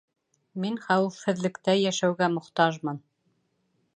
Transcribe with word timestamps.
Мин 0.63 0.79
хәүефһеҙлектә 0.85 1.77
йәшәүгә 1.83 2.31
мохтажмын. 2.39 3.01